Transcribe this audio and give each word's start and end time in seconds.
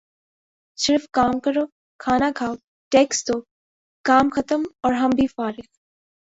صرف 0.77 1.07
کام 1.13 1.39
کرو 1.39 1.65
کھانا 1.99 2.29
کھاؤ 2.35 2.53
ٹیکس 2.91 3.27
دو 3.27 3.39
کام 4.05 4.29
ختم 4.35 4.63
اور 4.81 4.93
ہم 4.93 5.09
بھی 5.09 5.27
فارخ 5.27 5.65